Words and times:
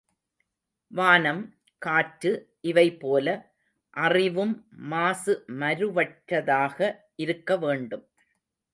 வானம், 0.91 1.41
காற்று 1.81 2.31
இவைபோல, 2.61 3.27
அறிவும் 3.97 4.55
மாசு 4.87 5.35
மருவற்றதாக 5.59 6.79
இருக்க 7.17 7.57
வேண்டும். 7.57 8.05